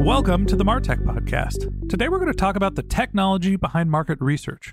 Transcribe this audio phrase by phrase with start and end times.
[0.00, 1.90] Welcome to the Martech Podcast.
[1.90, 4.72] Today we're going to talk about the technology behind market research.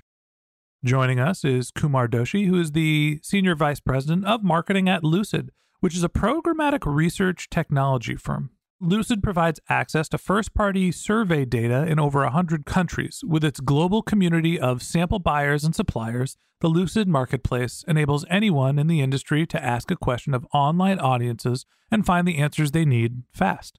[0.82, 5.50] Joining us is Kumar Doshi, who is the Senior Vice President of Marketing at Lucid,
[5.80, 8.48] which is a programmatic research technology firm.
[8.80, 13.20] Lucid provides access to first party survey data in over 100 countries.
[13.22, 18.86] With its global community of sample buyers and suppliers, the Lucid Marketplace enables anyone in
[18.86, 23.24] the industry to ask a question of online audiences and find the answers they need
[23.30, 23.78] fast.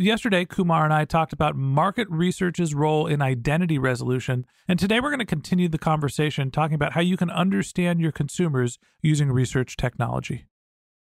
[0.00, 5.10] Yesterday, Kumar and I talked about market research's role in identity resolution, and today we're
[5.10, 9.76] going to continue the conversation talking about how you can understand your consumers using research
[9.76, 10.46] technology.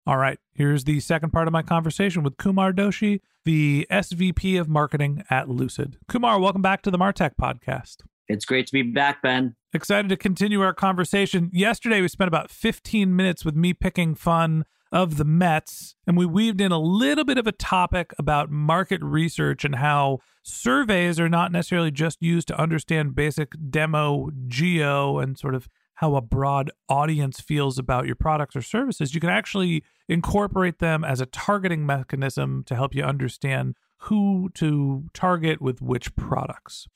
[0.06, 4.68] All right, here's the second part of my conversation with Kumar Doshi, the SVP of
[4.68, 5.98] marketing at Lucid.
[6.06, 8.04] Kumar, welcome back to the Martech podcast.
[8.28, 9.56] It's great to be back, Ben.
[9.72, 11.50] Excited to continue our conversation.
[11.52, 16.26] Yesterday, we spent about 15 minutes with me picking fun of the Mets, and we
[16.26, 21.28] weaved in a little bit of a topic about market research and how surveys are
[21.28, 26.70] not necessarily just used to understand basic demo geo and sort of how a broad
[26.88, 29.14] audience feels about your products or services.
[29.14, 35.04] You can actually incorporate them as a targeting mechanism to help you understand who to
[35.14, 36.86] target with which products.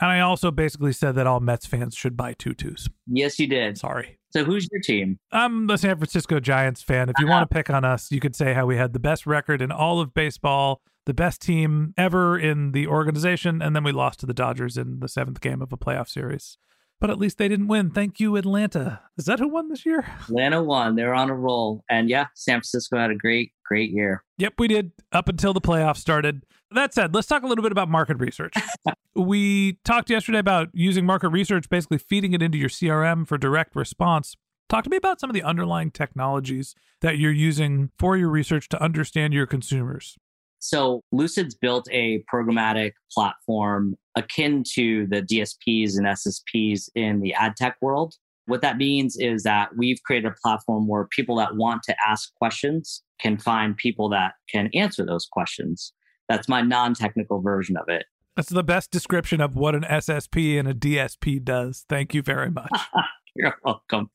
[0.00, 2.88] And I also basically said that all Mets fans should buy tutus.
[3.06, 3.78] Yes, you did.
[3.78, 4.18] Sorry.
[4.30, 5.18] So who's your team?
[5.32, 7.08] I'm a San Francisco Giants fan.
[7.08, 7.32] If you uh-huh.
[7.32, 9.72] want to pick on us, you could say how we had the best record in
[9.72, 14.26] all of baseball, the best team ever in the organization, and then we lost to
[14.26, 16.58] the Dodgers in the seventh game of a playoff series.
[17.00, 17.90] But at least they didn't win.
[17.90, 19.00] Thank you, Atlanta.
[19.16, 20.04] Is that who won this year?
[20.28, 20.96] Atlanta won.
[20.96, 21.84] They're on a roll.
[21.88, 24.24] And yeah, San Francisco had a great, great year.
[24.38, 26.44] Yep, we did up until the playoffs started.
[26.70, 28.52] That said, let's talk a little bit about market research.
[29.14, 33.74] we talked yesterday about using market research, basically feeding it into your CRM for direct
[33.74, 34.36] response.
[34.68, 38.68] Talk to me about some of the underlying technologies that you're using for your research
[38.68, 40.16] to understand your consumers.
[40.60, 47.56] So, Lucid's built a programmatic platform akin to the DSPs and SSPs in the ad
[47.56, 48.14] tech world.
[48.46, 52.34] What that means is that we've created a platform where people that want to ask
[52.34, 55.92] questions can find people that can answer those questions.
[56.28, 58.06] That's my non technical version of it.
[58.36, 61.84] That's the best description of what an SSP and a DSP does.
[61.88, 62.70] Thank you very much.
[63.34, 64.10] You're welcome.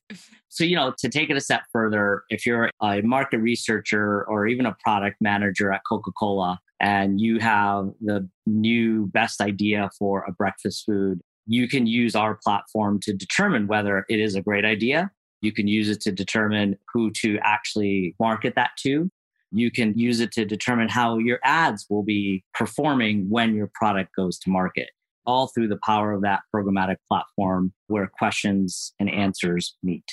[0.48, 4.46] So, you know, to take it a step further, if you're a market researcher or
[4.46, 10.24] even a product manager at Coca Cola and you have the new best idea for
[10.28, 14.64] a breakfast food, you can use our platform to determine whether it is a great
[14.64, 15.10] idea.
[15.40, 19.10] You can use it to determine who to actually market that to.
[19.54, 24.10] You can use it to determine how your ads will be performing when your product
[24.16, 24.90] goes to market
[25.26, 30.04] all through the power of that programmatic platform where questions and answers meet.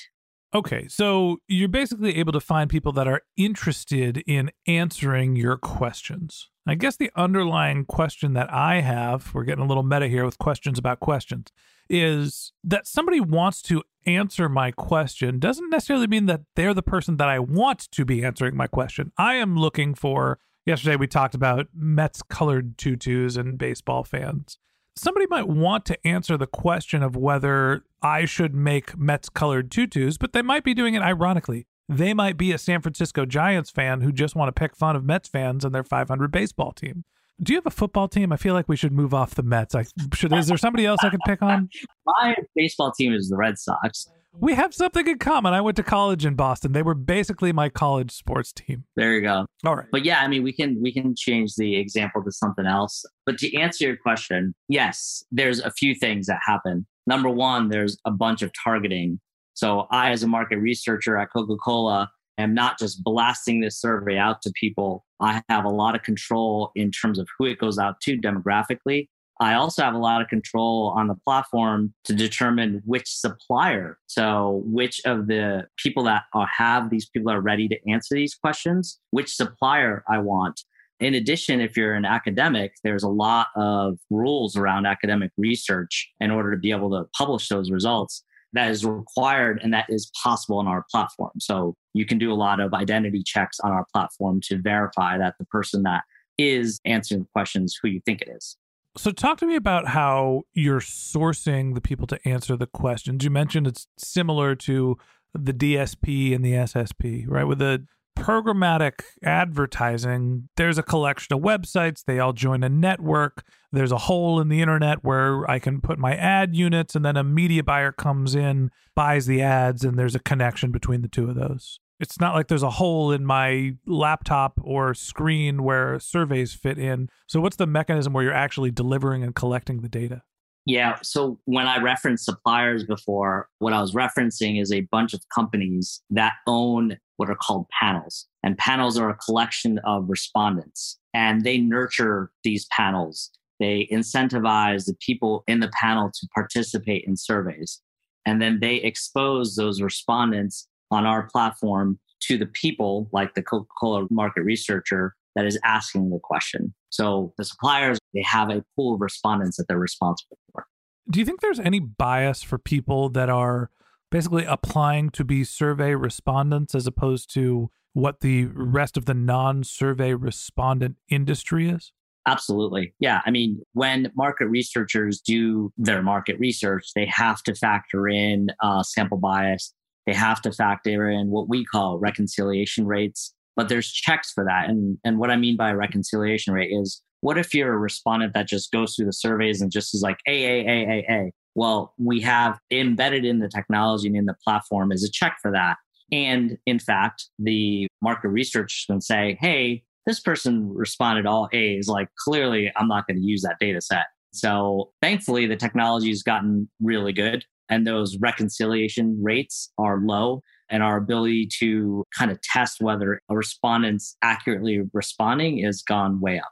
[0.54, 6.50] Okay, so you're basically able to find people that are interested in answering your questions.
[6.68, 10.38] I guess the underlying question that I have, we're getting a little meta here with
[10.38, 11.48] questions about questions,
[11.90, 17.18] is that somebody wants to answer my question doesn't necessarily mean that they're the person
[17.18, 19.12] that I want to be answering my question.
[19.18, 24.58] I am looking for, yesterday we talked about Mets colored tutus and baseball fans
[24.96, 30.18] somebody might want to answer the question of whether I should make Mets colored tutus,
[30.18, 31.68] but they might be doing it ironically.
[31.88, 35.04] They might be a San Francisco Giants fan who just want to pick fun of
[35.04, 37.04] Mets fans and their 500 baseball team.
[37.44, 38.32] Do you have a football team?
[38.32, 39.74] I feel like we should move off the Mets.
[39.74, 40.32] I should.
[40.34, 41.70] Is there somebody else I could pick on?
[42.06, 44.08] My baseball team is the Red Sox.
[44.34, 45.54] We have something in common.
[45.54, 46.72] I went to college in Boston.
[46.72, 48.86] They were basically my college sports team.
[48.96, 49.46] There you go.
[49.66, 49.88] All right.
[49.92, 53.04] But yeah, I mean, we can we can change the example to something else.
[53.26, 56.88] But to answer your question, yes, there's a few things that happen.
[57.08, 59.20] Number one, there's a bunch of targeting.
[59.54, 64.42] So I, as a market researcher at Coca-Cola, am not just blasting this survey out
[64.44, 65.06] to people.
[65.20, 69.08] I have a lot of control in terms of who it goes out to demographically.
[69.40, 73.98] I also have a lot of control on the platform to determine which supplier.
[74.06, 78.36] So, which of the people that are, have these people are ready to answer these
[78.36, 80.62] questions, which supplier I want.
[81.00, 86.30] In addition, if you're an academic, there's a lot of rules around academic research in
[86.30, 90.60] order to be able to publish those results that is required and that is possible
[90.60, 91.32] on our platform.
[91.40, 95.36] So you can do a lot of identity checks on our platform to verify that
[95.40, 96.04] the person that
[96.38, 98.58] is answering the questions who you think it is.
[98.98, 103.24] So, talk to me about how you're sourcing the people to answer the questions.
[103.24, 104.98] You mentioned it's similar to
[105.34, 107.46] the DSP and the SSP, right?
[107.46, 107.86] With the
[108.18, 112.04] programmatic advertising, there's a collection of websites.
[112.06, 113.44] They all join a network.
[113.72, 117.18] There's a hole in the internet where I can put my ad units, and then
[117.18, 121.30] a media buyer comes in, buys the ads, and there's a connection between the two
[121.30, 121.80] of those.
[122.02, 127.10] It's not like there's a hole in my laptop or screen where surveys fit in.
[127.28, 130.24] So, what's the mechanism where you're actually delivering and collecting the data?
[130.66, 130.98] Yeah.
[131.04, 136.02] So, when I referenced suppliers before, what I was referencing is a bunch of companies
[136.10, 138.26] that own what are called panels.
[138.42, 143.30] And panels are a collection of respondents, and they nurture these panels.
[143.60, 147.80] They incentivize the people in the panel to participate in surveys.
[148.26, 153.68] And then they expose those respondents on our platform to the people like the Coca
[153.80, 156.74] Cola market researcher that is asking the question.
[156.90, 160.66] So the suppliers, they have a pool of respondents that they're responsible for.
[161.08, 163.70] Do you think there's any bias for people that are
[164.12, 169.64] basically applying to be survey respondents as opposed to what the rest of the non
[169.64, 171.92] survey respondent industry is?
[172.28, 172.94] Absolutely.
[173.00, 173.22] Yeah.
[173.26, 178.84] I mean, when market researchers do their market research, they have to factor in uh,
[178.84, 179.74] sample bias
[180.06, 184.70] they have to factor in what we call reconciliation rates, but there's checks for that.
[184.70, 188.48] And, and what I mean by reconciliation rate is what if you're a respondent that
[188.48, 191.32] just goes through the surveys and just is like, A, A, A, A, A?
[191.56, 195.52] Well, we have embedded in the technology and in the platform is a check for
[195.52, 195.78] that.
[196.12, 201.88] And in fact, the market research can say, hey, this person responded all A's.
[201.88, 204.06] Like, clearly, I'm not going to use that data set.
[204.34, 210.84] So thankfully, the technology has gotten really good and those reconciliation rates are low and
[210.84, 216.52] our ability to kind of test whether a respondent's accurately responding is gone way up.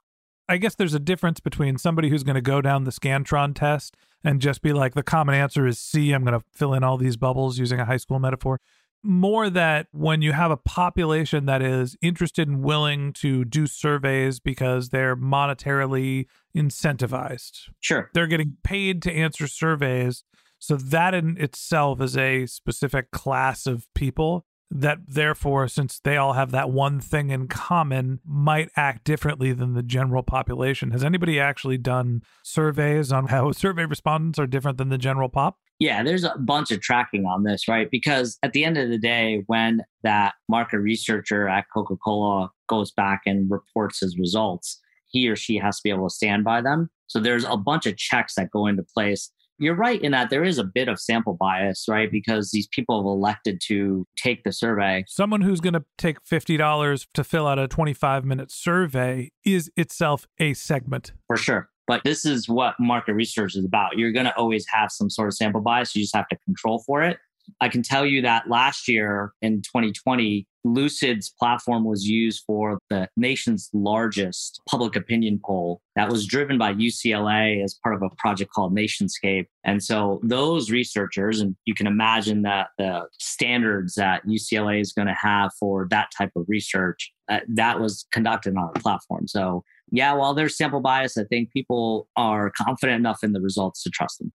[0.50, 3.96] I guess there's a difference between somebody who's going to go down the Scantron test
[4.24, 6.12] and just be like, the common answer is C.
[6.12, 8.60] I'm going to fill in all these bubbles using a high school metaphor.
[9.04, 14.40] More that when you have a population that is interested and willing to do surveys
[14.40, 16.25] because they're monetarily
[16.57, 17.69] incentivized.
[17.80, 18.10] Sure.
[18.13, 20.24] They're getting paid to answer surveys
[20.57, 26.33] so that in itself is a specific class of people that therefore since they all
[26.33, 30.92] have that one thing in common might act differently than the general population.
[30.92, 35.57] Has anybody actually done surveys on how survey respondents are different than the general pop?
[35.80, 37.89] Yeah, there's a bunch of tracking on this, right?
[37.89, 42.92] Because at the end of the day, when that market researcher at Coca Cola goes
[42.92, 46.61] back and reports his results, he or she has to be able to stand by
[46.61, 46.90] them.
[47.07, 50.44] So there's a bunch of checks that go into place you're right in that there
[50.44, 52.11] is a bit of sample bias, right?
[52.11, 55.04] Because these people have elected to take the survey.
[55.07, 60.28] Someone who's going to take $50 to fill out a 25 minute survey is itself
[60.39, 61.11] a segment.
[61.28, 61.69] For sure.
[61.87, 63.97] But this is what market research is about.
[63.97, 65.95] You're going to always have some sort of sample bias.
[65.95, 67.18] You just have to control for it.
[67.61, 73.07] I can tell you that last year in 2020, Lucid's platform was used for the
[73.16, 78.51] nation's largest public opinion poll that was driven by UCLA as part of a project
[78.51, 79.45] called Nationscape.
[79.63, 85.07] And so those researchers, and you can imagine that the standards that UCLA is going
[85.07, 89.28] to have for that type of research, uh, that was conducted on our platform.
[89.28, 93.83] So yeah, while there's sample bias, I think people are confident enough in the results
[93.83, 94.31] to trust them.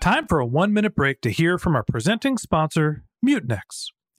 [0.00, 3.86] Time for a one minute break to hear from our presenting sponsor, Mutinex.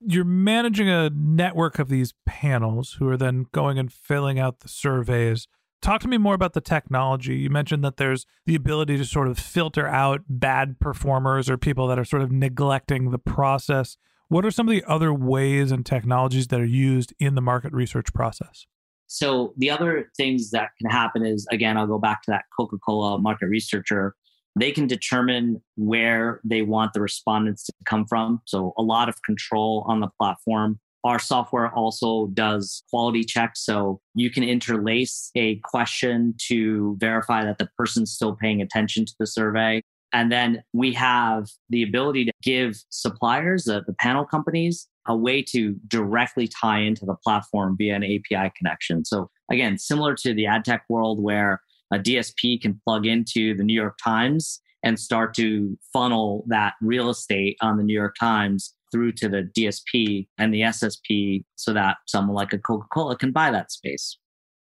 [0.00, 4.68] you're managing a network of these panels who are then going and filling out the
[4.68, 5.46] surveys.
[5.82, 7.36] Talk to me more about the technology.
[7.36, 11.86] You mentioned that there's the ability to sort of filter out bad performers or people
[11.88, 13.96] that are sort of neglecting the process.
[14.28, 17.72] What are some of the other ways and technologies that are used in the market
[17.72, 18.66] research process?
[19.06, 22.76] So, the other things that can happen is again, I'll go back to that Coca
[22.78, 24.14] Cola market researcher
[24.58, 28.40] they can determine where they want the respondents to come from.
[28.46, 30.80] So, a lot of control on the platform.
[31.02, 33.64] Our software also does quality checks.
[33.64, 39.14] So, you can interlace a question to verify that the person's still paying attention to
[39.18, 39.82] the survey.
[40.12, 45.76] And then we have the ability to give suppliers, the, panel companies, a way to
[45.86, 49.04] directly tie into the platform via an API connection.
[49.04, 51.60] So, again, similar to the ad tech world where
[51.92, 57.10] a DSP can plug into the New York Times and start to funnel that real
[57.10, 61.98] estate on the New York Times through to the DSP and the SSP so that
[62.06, 64.18] someone like a Coca Cola can buy that space.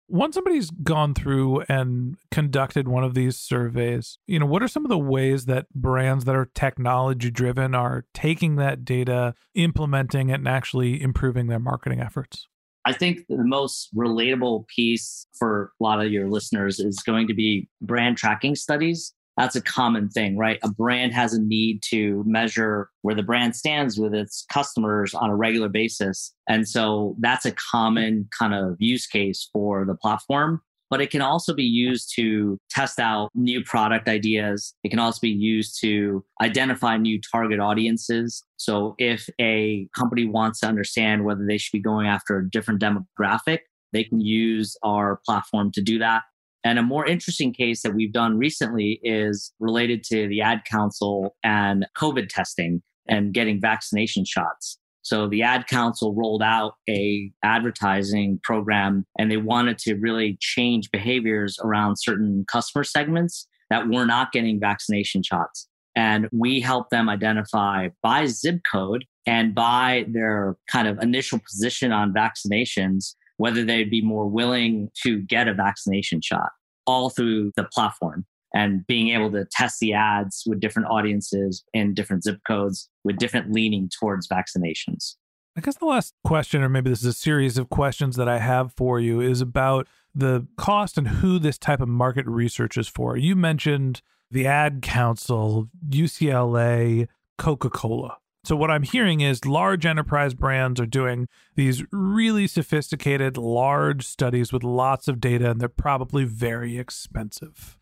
[0.09, 4.85] Once somebody's gone through and conducted one of these surveys, you know, what are some
[4.85, 10.35] of the ways that brands that are technology driven are taking that data, implementing it,
[10.35, 12.47] and actually improving their marketing efforts?
[12.87, 17.33] I think the most relatable piece for a lot of your listeners is going to
[17.33, 19.13] be brand tracking studies.
[19.35, 20.57] That's a common thing, right?
[20.63, 25.29] A brand has a need to measure where the brand stands with its customers on
[25.29, 26.33] a regular basis.
[26.47, 31.21] And so that's a common kind of use case for the platform but it can
[31.21, 34.73] also be used to test out new product ideas.
[34.83, 38.43] It can also be used to identify new target audiences.
[38.57, 42.81] So if a company wants to understand whether they should be going after a different
[42.81, 43.59] demographic,
[43.93, 46.23] they can use our platform to do that.
[46.63, 51.35] And a more interesting case that we've done recently is related to the ad council
[51.43, 54.77] and COVID testing and getting vaccination shots.
[55.07, 60.91] So the ad council rolled out a advertising program and they wanted to really change
[60.91, 65.69] behaviors around certain customer segments that were not getting vaccination shots.
[65.95, 71.93] And we helped them identify by zip code and by their kind of initial position
[71.93, 76.49] on vaccinations, whether they'd be more willing to get a vaccination shot
[76.85, 81.93] all through the platform and being able to test the ads with different audiences in
[81.93, 85.15] different zip codes with different leaning towards vaccinations.
[85.57, 88.37] I guess the last question, or maybe this is a series of questions that I
[88.37, 92.87] have for you, is about the cost and who this type of market research is
[92.87, 93.17] for.
[93.17, 97.07] You mentioned the Ad Council, UCLA,
[97.39, 98.17] Coca Cola.
[98.43, 104.53] So, what I'm hearing is large enterprise brands are doing these really sophisticated, large studies
[104.53, 107.77] with lots of data, and they're probably very expensive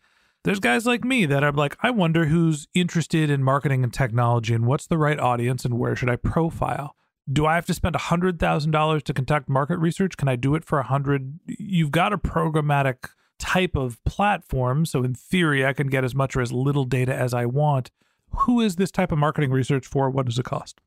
[0.46, 4.54] there's guys like me that are like, I wonder who's interested in marketing and technology
[4.54, 6.94] and what's the right audience and where should I profile?
[7.30, 10.16] Do I have to spend $100,000 to conduct market research?
[10.16, 11.40] Can I do it for a 100?
[11.48, 13.08] You've got a programmatic
[13.40, 14.86] type of platform.
[14.86, 17.90] So, in theory, I can get as much or as little data as I want.
[18.30, 20.08] Who is this type of marketing research for?
[20.10, 20.80] What does it cost?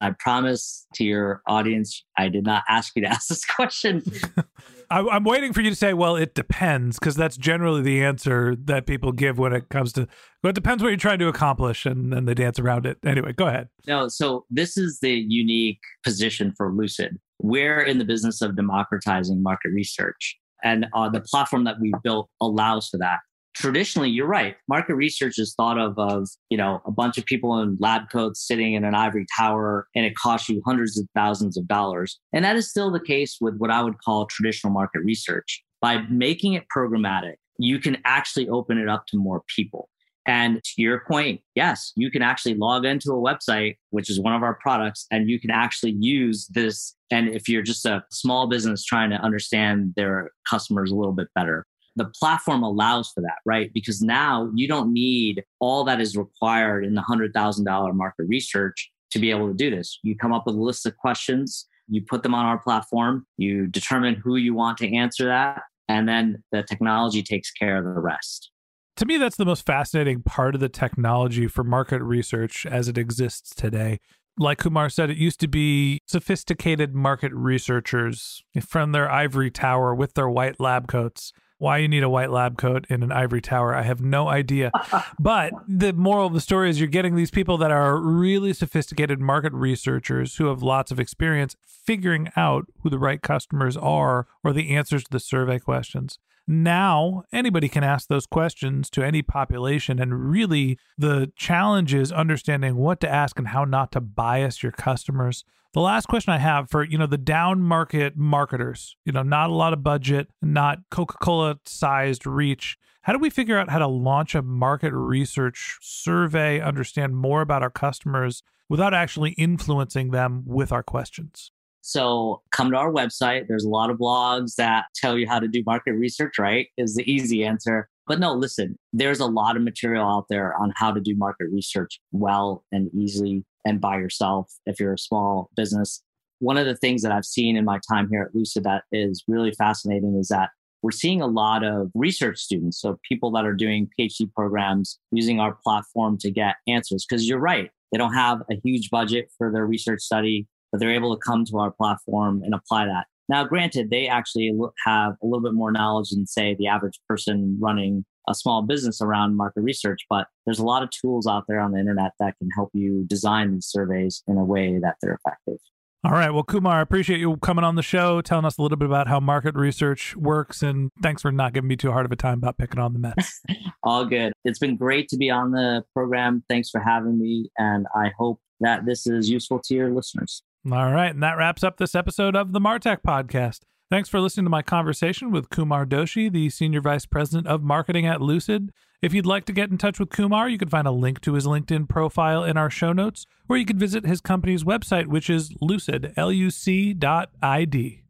[0.00, 4.02] I promise to your audience, I did not ask you to ask this question.
[4.90, 8.56] I, am waiting for you to say, well, it depends, because that's generally the answer
[8.64, 10.08] that people give when it comes to,
[10.42, 12.98] well, it depends what you're trying to accomplish, and then they dance around it.
[13.04, 13.68] Anyway, go ahead.
[13.86, 17.18] No, so this is the unique position for Lucid.
[17.40, 22.30] We're in the business of democratizing market research, and uh, the platform that we built
[22.40, 23.18] allows for that.
[23.58, 24.56] Traditionally you're right.
[24.68, 28.46] Market research is thought of of you know a bunch of people in lab coats
[28.46, 32.18] sitting in an ivory tower and it costs you hundreds of thousands of dollars.
[32.32, 35.62] And that is still the case with what i would call traditional market research.
[35.80, 39.88] By making it programmatic you can actually open it up to more people.
[40.26, 44.34] And to your point, yes, you can actually log into a website, which is one
[44.34, 46.94] of our products, and you can actually use this.
[47.10, 51.28] And if you're just a small business trying to understand their customers a little bit
[51.34, 51.66] better,
[51.98, 53.70] the platform allows for that, right?
[53.72, 59.18] Because now you don't need all that is required in the $100,000 market research to
[59.18, 59.98] be able to do this.
[60.02, 63.66] You come up with a list of questions, you put them on our platform, you
[63.66, 68.00] determine who you want to answer that, and then the technology takes care of the
[68.00, 68.50] rest
[68.98, 72.98] to me, that's the most fascinating part of the technology for market research as it
[72.98, 74.00] exists today.
[74.36, 80.14] Like Kumar said, it used to be sophisticated market researchers from their ivory tower with
[80.14, 81.32] their white lab coats.
[81.58, 84.70] Why you need a white lab coat in an ivory tower, I have no idea.
[85.18, 89.20] but the moral of the story is you're getting these people that are really sophisticated
[89.20, 94.52] market researchers who have lots of experience figuring out who the right customers are or
[94.52, 96.18] the answers to the survey questions.
[96.50, 100.00] Now, anybody can ask those questions to any population.
[100.00, 104.72] And really, the challenge is understanding what to ask and how not to bias your
[104.72, 105.44] customers.
[105.74, 109.50] The last question I have for, you know, the down market marketers, you know, not
[109.50, 112.78] a lot of budget, not Coca-Cola sized reach.
[113.02, 117.62] How do we figure out how to launch a market research survey, understand more about
[117.62, 121.50] our customers without actually influencing them with our questions?
[121.88, 123.48] So come to our website.
[123.48, 126.68] There's a lot of blogs that tell you how to do market research, right?
[126.76, 127.88] Is the easy answer.
[128.06, 131.46] But no, listen, there's a lot of material out there on how to do market
[131.50, 136.02] research well and easily and by yourself if you're a small business.
[136.40, 139.24] One of the things that I've seen in my time here at Lucid that is
[139.26, 140.50] really fascinating is that
[140.82, 145.40] we're seeing a lot of research students, so people that are doing PhD programs using
[145.40, 147.06] our platform to get answers.
[147.08, 150.94] Because you're right, they don't have a huge budget for their research study but they're
[150.94, 153.06] able to come to our platform and apply that.
[153.28, 154.52] Now, granted, they actually
[154.86, 159.00] have a little bit more knowledge than, say, the average person running a small business
[159.00, 162.36] around market research, but there's a lot of tools out there on the internet that
[162.38, 165.58] can help you design these surveys in a way that they're effective.
[166.04, 166.30] All right.
[166.30, 169.08] Well, Kumar, I appreciate you coming on the show, telling us a little bit about
[169.08, 170.62] how market research works.
[170.62, 173.00] And thanks for not giving me too hard of a time about picking on the
[173.00, 173.40] Mets.
[173.82, 174.32] All good.
[174.44, 176.44] It's been great to be on the program.
[176.48, 177.50] Thanks for having me.
[177.58, 180.42] And I hope that this is useful to your listeners.
[180.66, 181.12] All right.
[181.12, 183.60] And that wraps up this episode of the Martech podcast.
[183.90, 188.06] Thanks for listening to my conversation with Kumar Doshi, the Senior Vice President of Marketing
[188.06, 188.70] at Lucid.
[189.00, 191.34] If you'd like to get in touch with Kumar, you can find a link to
[191.34, 195.30] his LinkedIn profile in our show notes, or you can visit his company's website, which
[195.30, 198.02] is lucid, L-U-C dot I-D.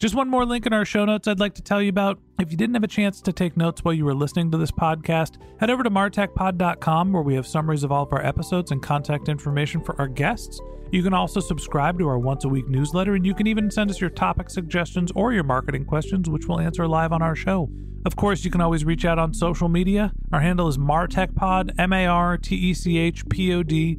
[0.00, 2.18] Just one more link in our show notes I'd like to tell you about.
[2.38, 4.70] If you didn't have a chance to take notes while you were listening to this
[4.70, 8.82] podcast, head over to martechpod.com where we have summaries of all of our episodes and
[8.82, 10.58] contact information for our guests.
[10.90, 13.90] You can also subscribe to our once a week newsletter, and you can even send
[13.90, 17.68] us your topic suggestions or your marketing questions, which we'll answer live on our show.
[18.06, 20.14] Of course, you can always reach out on social media.
[20.32, 23.98] Our handle is MarTechPod, M A R T E C H P O D